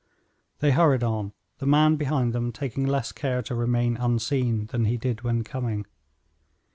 They 0.61 0.71
hurried 0.71 1.03
on, 1.03 1.31
the 1.59 1.67
man 1.67 1.95
behind 1.95 2.33
them 2.33 2.51
taking 2.51 2.87
less 2.87 3.11
care 3.11 3.43
to 3.43 3.53
remain 3.53 3.97
unseen 3.97 4.65
than 4.65 4.85
he 4.85 4.97
did 4.97 5.21
when 5.21 5.43
coming. 5.43 5.85